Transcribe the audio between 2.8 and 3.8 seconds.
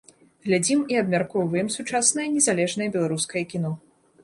беларускае кіно.